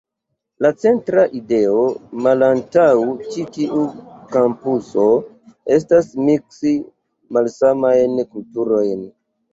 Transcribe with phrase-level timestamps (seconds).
[0.65, 1.81] La centra ideo
[2.27, 2.87] malantaŭ
[3.35, 3.83] ĉi tiu
[4.37, 5.05] kampuso
[5.77, 6.75] estas miksi
[7.39, 9.09] malsamajn kulturojn.